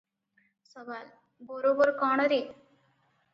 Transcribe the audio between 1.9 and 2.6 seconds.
କଣ ରେ?